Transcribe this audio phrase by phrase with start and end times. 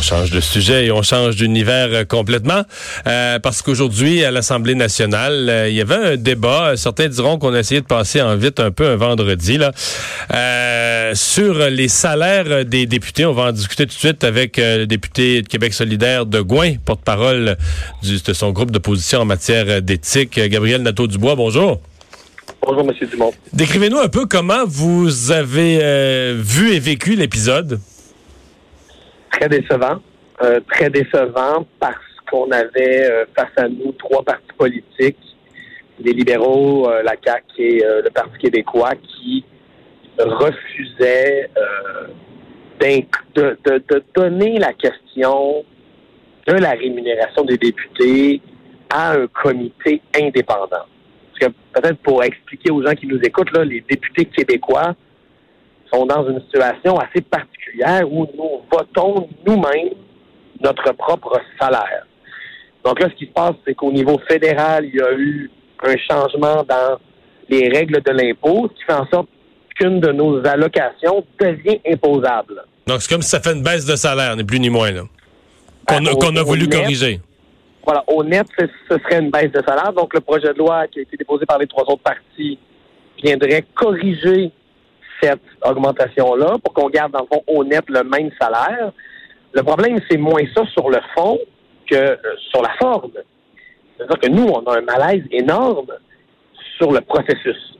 [0.00, 2.62] On change de sujet et on change d'univers euh, complètement
[3.06, 6.74] euh, parce qu'aujourd'hui à l'Assemblée nationale, euh, il y avait un débat.
[6.78, 9.72] Certains diront qu'on a essayé de passer en vite un peu un vendredi là
[11.14, 13.26] sur les salaires des députés.
[13.26, 16.76] On va en discuter tout de suite avec le député de Québec solidaire de Gouin,
[16.82, 17.58] porte-parole
[18.02, 21.34] de son groupe d'opposition en matière d'éthique, Gabriel Nadeau-Dubois.
[21.34, 21.78] Bonjour.
[22.66, 23.08] Bonjour, M.
[23.10, 23.32] Dumont.
[23.52, 27.80] Décrivez-nous un peu comment vous avez vu et vécu l'épisode
[29.30, 30.00] très décevant.
[30.42, 31.96] Euh, très décevant parce
[32.30, 35.18] qu'on avait euh, face à nous trois partis politiques,
[35.98, 39.44] les libéraux, euh, la CAQ et le Parti québécois, qui
[40.18, 41.50] refusaient
[43.34, 45.62] de, de, donner la question
[46.46, 48.40] de la rémunération des députés
[48.88, 50.86] à un comité indépendant.
[51.32, 54.94] Parce que peut-être pour expliquer aux gens qui nous écoutent, là, les députés québécois
[55.92, 59.94] sont dans une situation assez particulière où nous votons nous-mêmes
[60.62, 62.06] notre propre salaire.
[62.84, 65.50] Donc là, ce qui se passe, c'est qu'au niveau fédéral, il y a eu
[65.82, 66.98] un changement dans
[67.48, 69.28] les règles de l'impôt, ce qui fait en sorte
[69.76, 72.64] qu'une de nos allocations devient imposable.
[72.86, 74.90] Donc c'est comme si ça fait une baisse de salaire, ni plus ni moins,
[75.86, 77.20] Qu'on a, voulu corriger.
[77.84, 79.92] Voilà, au net, ce serait une baisse de salaire.
[79.92, 82.58] Donc le projet de loi qui a été déposé par les trois autres partis
[83.22, 84.52] viendrait corriger
[85.22, 88.92] cette augmentation-là pour qu'on garde, dans le fond, net le même salaire.
[89.52, 91.38] Le problème, c'est moins ça sur le fond
[91.88, 92.16] que euh,
[92.50, 93.12] sur la forme.
[93.96, 95.92] C'est-à-dire que nous, on a un malaise énorme
[96.78, 97.76] sur le processus.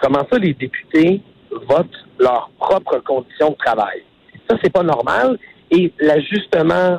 [0.00, 4.02] Comment ça, les députés votent leurs propres conditions de travail?
[4.48, 5.38] Ça, c'est pas normal.
[5.70, 6.98] Et l'ajustement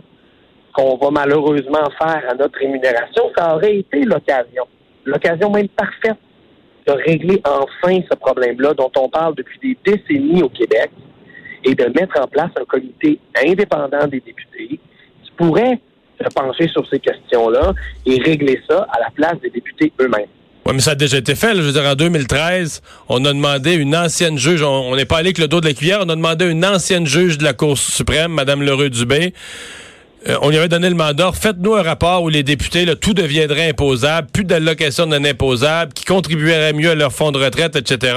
[0.73, 4.67] qu'on va malheureusement faire à notre rémunération, ça aurait été l'occasion.
[5.05, 6.17] L'occasion même parfaite
[6.87, 10.91] de régler enfin ce problème-là dont on parle depuis des décennies au Québec
[11.63, 14.79] et de mettre en place un comité indépendant des députés
[15.23, 15.79] qui pourrait
[16.19, 17.73] se pencher sur ces questions-là
[18.05, 20.27] et régler ça à la place des députés eux-mêmes.
[20.65, 21.55] Oui, mais ça a déjà été fait.
[21.55, 25.29] Je veux dire, en 2013, on a demandé une ancienne juge, on n'est pas allé
[25.29, 27.77] avec le dos de la cuillère, on a demandé une ancienne juge de la Cour
[27.77, 29.33] suprême, Mme Leroux-Dubé,
[30.27, 33.13] euh, on lui avait donné le mandat, faites-nous un rapport où les députés, là, tout
[33.13, 38.15] deviendrait imposable, plus d'allocations non imposables, qui contribueraient mieux à leur fonds de retraite, etc.,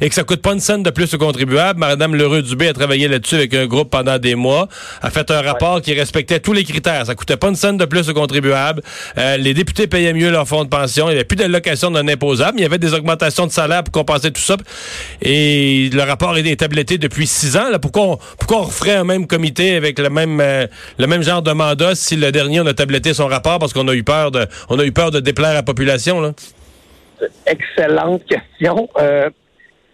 [0.00, 1.78] et que ça coûte pas une scène de plus aux contribuables.
[1.78, 4.68] Madame Leroux-Dubé a travaillé là-dessus avec un groupe pendant des mois,
[5.00, 7.06] a fait un rapport qui respectait tous les critères.
[7.06, 8.82] Ça coûtait pas une scène de plus aux contribuables.
[9.18, 11.06] Euh, les députés payaient mieux leur fonds de pension.
[11.06, 12.58] Il n'y avait plus d'allocations non imposables.
[12.58, 14.56] Il y avait des augmentations de salaire pour compenser tout ça.
[15.22, 17.70] Et le rapport est tabletté depuis six ans.
[17.70, 17.78] Là.
[17.78, 20.66] Pourquoi, on, pourquoi on referait un même comité avec le même, euh,
[20.98, 23.86] le même genre de mandat si le dernier on a tabletté son rapport parce qu'on
[23.88, 26.34] a eu peur de on a eu peur de déplaire à la population?
[27.46, 28.88] Excellente question.
[28.98, 29.30] Euh,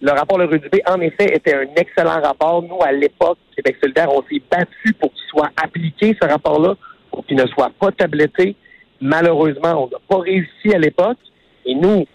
[0.02, 2.62] le rapport Le Rudubé, en effet, était un excellent rapport.
[2.62, 6.74] Nous, à l'époque, Québec solidaire, on s'est battu pour qu'il soit appliqué, ce rapport-là,
[7.10, 8.56] pour qu'il ne soit pas tabletté.
[9.00, 11.18] Malheureusement, on n'a pas réussi à l'époque.
[11.66, 12.06] Et nous,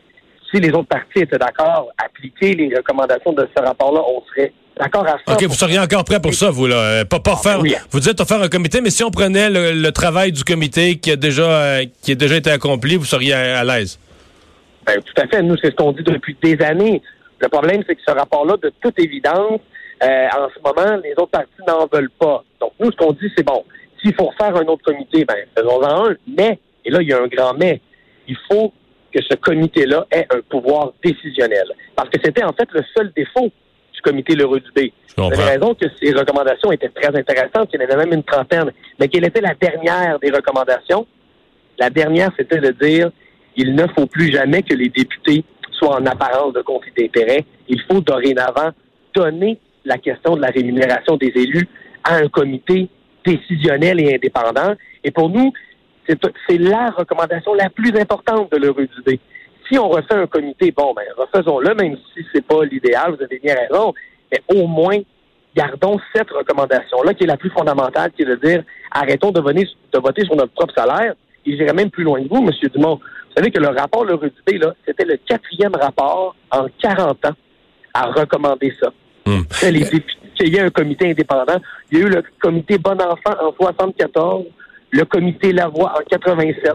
[0.50, 5.08] si les autres partis étaient d'accord appliquer les recommandations de ce rapport-là, on serait d'accord
[5.08, 5.34] à ça.
[5.34, 6.76] OK, vous seriez encore prêt pour ça, vous, là.
[6.76, 7.60] Euh, pas, pas ah, faire.
[7.92, 11.16] Vous dites faire un comité, mais si on prenait le, travail du comité qui a
[11.16, 14.00] déjà euh, qui a déjà été accompli, vous seriez à, l'aise?
[14.86, 15.42] Ben, tout à fait.
[15.42, 17.02] Nous, c'est ce qu'on dit depuis des années.
[17.40, 19.60] Le problème, c'est que ce rapport-là, de toute évidence,
[20.04, 22.44] euh, en ce moment, les autres partis n'en veulent pas.
[22.60, 23.64] Donc, nous, ce qu'on dit, c'est bon,
[24.02, 26.16] s'il faut refaire un autre comité, ben, faisons-en un.
[26.38, 27.82] Mais, et là, il y a un grand mais,
[28.28, 28.74] il faut
[29.14, 31.66] que ce comité-là ait un pouvoir décisionnel.
[31.96, 33.52] Parce que c'était en fait le seul défaut
[33.96, 34.94] du comité Leroy Dubé.
[35.18, 38.24] Vous avez raison que ces recommandations étaient très intéressantes, il y en avait même une
[38.24, 38.72] trentaine.
[39.00, 41.08] Mais quelle était la dernière des recommandations?
[41.80, 43.10] La dernière, c'était de dire
[43.56, 47.46] il ne faut plus jamais que les députés soient en apparence de conflit d'intérêts.
[47.68, 48.72] Il faut dorénavant
[49.14, 51.68] donner la question de la rémunération des élus
[52.04, 52.90] à un comité
[53.26, 54.76] décisionnel et indépendant.
[55.04, 55.54] Et pour nous,
[56.08, 59.20] c'est la recommandation la plus importante de l'heureux idée.
[59.68, 63.40] Si on refait un comité, bon, ben, refaisons-le, même si c'est pas l'idéal, vous avez
[63.40, 63.94] bien raison,
[64.32, 64.98] mais au moins,
[65.56, 69.68] gardons cette recommandation-là, qui est la plus fondamentale, qui est de dire, arrêtons de, venir,
[69.92, 71.14] de voter sur notre propre salaire.
[71.46, 72.52] Et j'irai même plus loin que vous, M.
[72.74, 72.96] Dumont.
[72.96, 77.36] Vous savez que le rapport Le Dubé, là, c'était le quatrième rapport en 40 ans
[77.94, 78.90] à recommander ça.
[79.26, 79.42] Hmm.
[80.42, 81.60] Il y a un comité indépendant.
[81.92, 84.46] Il y a eu le comité Bon Enfant en 74
[84.96, 86.74] le comité Lavoie en 87,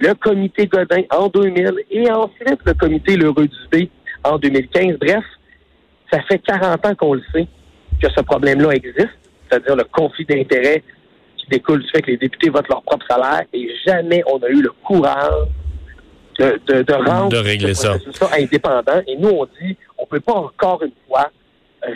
[0.00, 3.90] le comité Godin en 2000 et ensuite le comité L'Heureux du
[4.24, 4.96] en 2015.
[5.00, 5.24] Bref,
[6.12, 7.46] ça fait 40 ans qu'on le sait
[8.00, 9.18] que ce problème-là existe,
[9.48, 10.82] c'est-à-dire le conflit d'intérêts
[11.36, 14.48] qui découle du fait que les députés votent leur propre salaire et jamais on a
[14.48, 15.48] eu le courage
[16.38, 17.96] de, de, rendre de régler ça.
[18.38, 19.02] indépendant.
[19.08, 21.30] Et nous, on dit, on peut pas encore une fois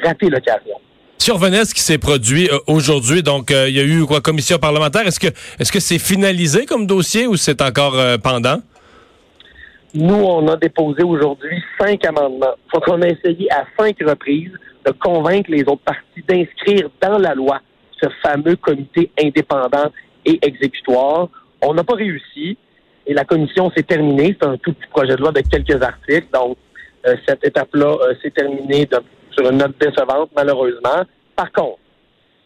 [0.02, 0.80] rater l'occasion.
[1.30, 4.20] On à ce qui s'est produit euh, aujourd'hui, donc euh, il y a eu quoi
[4.20, 5.28] commission parlementaire, est-ce que
[5.58, 8.60] est-ce c'est finalisé comme dossier ou c'est encore pendant?
[9.94, 12.54] Nous, on a déposé aujourd'hui cinq amendements.
[12.72, 14.52] Faut qu'on a essayé à cinq reprises
[14.84, 17.60] de convaincre les autres partis d'inscrire dans la loi
[18.02, 19.90] ce fameux comité indépendant
[20.24, 21.28] et exécutoire.
[21.60, 22.56] On n'a pas réussi
[23.06, 24.36] et la commission s'est terminée.
[24.40, 26.28] C'est un tout petit projet de loi de quelques articles.
[26.32, 26.56] Donc,
[27.06, 28.88] euh, cette étape-là euh, s'est terminée
[29.36, 31.02] sur une note décevante, malheureusement.
[31.36, 31.78] Par contre,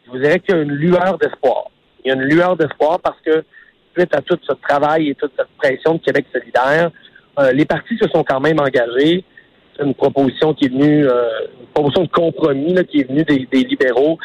[0.05, 1.71] je vous dirais qu'il y a une lueur d'espoir.
[2.05, 3.44] Il y a une lueur d'espoir parce que,
[3.97, 6.91] suite à tout ce travail et toute cette pression de Québec solidaire,
[7.38, 9.25] euh, les partis se sont quand même engagés.
[9.77, 14.19] C'est une proposition qui est venue, une proposition de compromis qui est venue des, libéraux.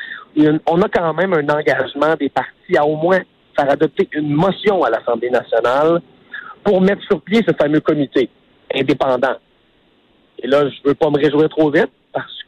[0.68, 3.20] on a quand même un engagement des partis à au moins
[3.58, 6.02] faire adopter une motion à l'Assemblée nationale
[6.64, 8.30] pour mettre sur pied ce fameux comité
[8.74, 9.36] indépendant.
[10.42, 11.92] Et là, je veux pas me réjouir trop vite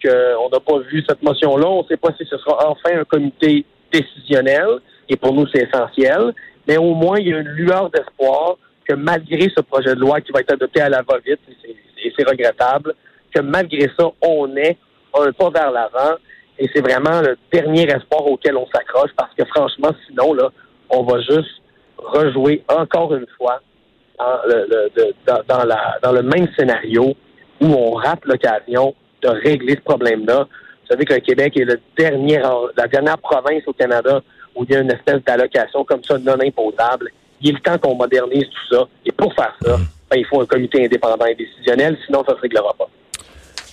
[0.04, 1.68] qu'on n'a pas vu cette motion-là.
[1.68, 4.68] On ne sait pas si ce sera enfin un comité décisionnel,
[5.10, 6.34] et pour nous, c'est essentiel.
[6.68, 8.58] Mais au moins, il y a une lueur d'espoir
[8.88, 11.40] que malgré ce projet de loi qui va être adopté à la va-vite,
[12.04, 12.94] et c'est regrettable,
[13.34, 14.78] que malgré ça, on est
[15.14, 16.16] un pas vers l'avant.
[16.60, 20.52] Et c'est vraiment le dernier espoir auquel on s'accroche parce que franchement, sinon, là,
[20.90, 21.62] on va juste
[21.98, 23.60] rejouer encore une fois
[24.20, 27.16] dans le, dans le même scénario
[27.60, 28.94] où on rate l'occasion
[29.24, 30.48] de régler ce problème-là.
[30.82, 32.42] Vous savez que le Québec est le dernier,
[32.78, 34.22] la dernière province au Canada
[34.56, 37.10] où il y a une espèce d'allocation comme ça non imposable.
[37.42, 38.88] Il est le temps qu'on modernise tout ça.
[39.06, 39.78] Et pour faire ça,
[40.10, 42.90] ben, il faut un comité indépendant et décisionnel, sinon ça ne se réglera pas.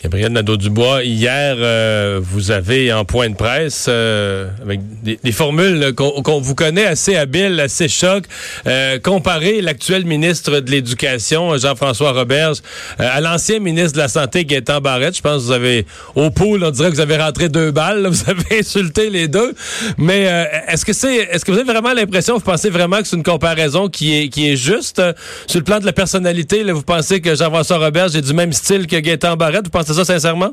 [0.03, 6.41] Gabriel Nadeau-Dubois, hier, euh, vous avez en point de presse, euh, avec des, formules qu'on
[6.41, 8.25] vous connaît assez habiles, assez choc,
[8.67, 12.59] euh, comparer l'actuel ministre de l'Éducation, Jean-François Roberge,
[12.99, 15.17] à l'ancien ministre de la Santé, Gaétan Barrette.
[15.17, 18.07] Je pense que vous avez, au pôle, on dirait que vous avez rentré deux balles,
[18.07, 19.55] vous avez insulté les deux.
[19.99, 20.23] Mais
[20.69, 23.23] est-ce que c'est, est-ce que vous avez vraiment l'impression, vous pensez vraiment que c'est une
[23.23, 25.03] comparaison qui est, qui est juste?
[25.47, 28.53] sur le plan de la personnalité, là, vous pensez que Jean-François Roberge est du même
[28.53, 29.69] style que Gaétan Barrette?
[29.95, 30.51] Ça, sincèrement?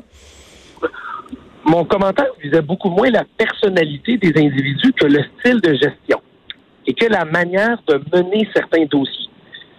[1.64, 6.20] Mon commentaire visait beaucoup moins la personnalité des individus que le style de gestion
[6.86, 9.28] et que la manière de mener certains dossiers.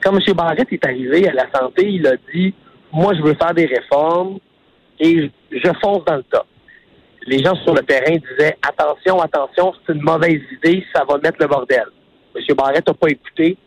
[0.04, 0.34] Quand M.
[0.36, 2.54] Barrett est arrivé à la santé, il a dit
[2.94, 4.38] Moi, je veux faire des réformes
[5.00, 6.46] et je fonce dans le tas.
[7.26, 11.38] Les gens sur le terrain disaient Attention, attention, c'est une mauvaise idée, ça va mettre
[11.40, 11.86] le bordel.
[12.36, 12.56] M.
[12.56, 13.58] Barrett n'a pas écouté,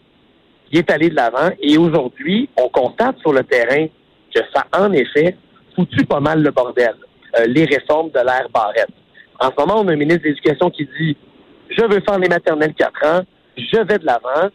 [0.70, 3.86] il est allé de l'avant et aujourd'hui, on constate sur le terrain
[4.34, 5.36] que ça, en effet,
[5.74, 6.94] foutu pas mal le bordel,
[7.38, 8.88] euh, les réformes de l'ère Barrette.
[9.40, 11.16] En ce moment, on a un ministre de l'Éducation qui dit
[11.70, 13.20] Je veux faire les maternelles 4 ans,
[13.56, 14.50] je vais de l'avant.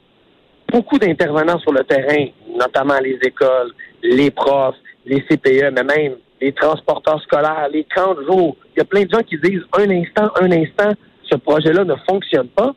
[0.72, 2.28] Beaucoup d'intervenants sur le terrain,
[2.58, 3.72] notamment les écoles,
[4.04, 4.76] les profs,
[5.06, 8.56] les CPE, mais même les transporteurs scolaires, les camps de jour.
[8.76, 10.94] Il y a plein de gens qui disent un instant, un instant,
[11.24, 12.76] ce projet-là ne fonctionne pas.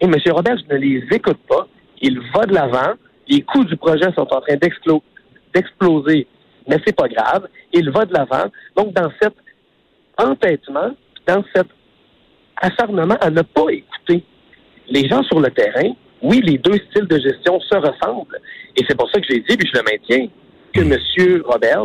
[0.00, 0.14] Et M.
[0.30, 1.66] Robert ne les écoute pas.
[2.00, 2.94] Il va de l'avant.
[3.28, 6.26] Les coûts du projet sont en train d'exploser
[6.66, 7.48] mais c'est pas grave.
[7.72, 8.50] Il va de l'avant.
[8.76, 9.34] Donc, dans cet
[10.16, 10.90] entêtement,
[11.26, 11.66] dans cet
[12.60, 14.24] acharnement à ne pas écouter
[14.88, 15.92] les gens sur le terrain,
[16.22, 18.38] oui, les deux styles de gestion se ressemblent.
[18.76, 20.28] Et c'est pour ça que j'ai dit, puis je le maintiens,
[20.72, 21.42] que M.
[21.44, 21.84] Robert,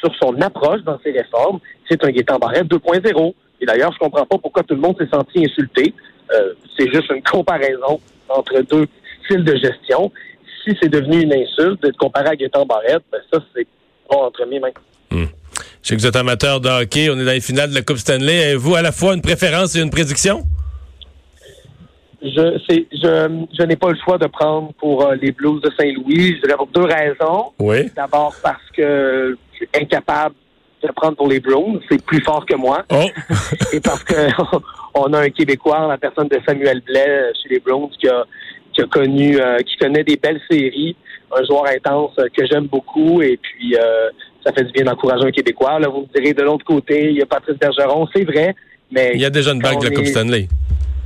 [0.00, 3.34] sur son approche dans ses réformes, c'est un Gaétan Barrette 2.0.
[3.60, 5.94] Et d'ailleurs, je comprends pas pourquoi tout le monde s'est senti insulté.
[6.32, 8.86] Euh, c'est juste une comparaison entre deux
[9.24, 10.10] styles de gestion.
[10.64, 13.66] Si c'est devenu une insulte d'être comparé à Gaétan Barrette, ben ça, c'est
[14.18, 14.70] entre mes mains.
[15.82, 17.10] Je sais que vous êtes amateur de hockey.
[17.10, 18.44] On est dans les finales de la Coupe Stanley.
[18.44, 20.42] Avez-vous à la fois une préférence et une prédiction?
[22.22, 26.36] Je, je, je n'ai pas le choix de prendre pour euh, les Blues de Saint-Louis.
[26.36, 27.52] Je dirais pour deux raisons.
[27.58, 27.90] Oui.
[27.96, 30.36] D'abord parce que je suis incapable
[30.84, 31.80] de prendre pour les Bruins.
[31.90, 32.84] C'est plus fort que moi.
[32.90, 33.08] Oh.
[33.72, 34.14] et parce que
[34.94, 38.24] on a un Québécois, la personne de Samuel Blais chez les Bruins, qui a,
[38.72, 40.96] qui a connu, euh, qui connaît des belles séries
[41.34, 44.10] un joueur intense que j'aime beaucoup et puis euh,
[44.44, 45.78] ça fait du bien d'encourager un Québécois.
[45.78, 48.54] Là, vous me direz de l'autre côté, il y a Patrice Bergeron, c'est vrai,
[48.90, 49.12] mais...
[49.14, 50.48] Il y a déjà une bague de la Coupe Stanley.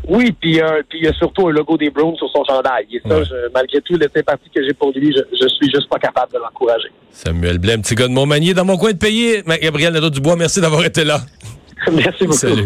[0.08, 2.86] Oui, puis euh, il y a surtout un logo des Browns sur son chandail.
[2.92, 3.20] Et ça,
[3.54, 6.38] malgré tout les sympathies que j'ai pour lui, je, je, suis juste pas capable de
[6.38, 6.88] l'encourager.
[7.10, 9.42] Samuel Blais, petit gars de Montmagny, dans mon coin de pays.
[9.62, 11.20] Gabriel Nadeau-Dubois, merci d'avoir été là.
[11.92, 12.36] merci beaucoup.
[12.36, 12.64] Salut.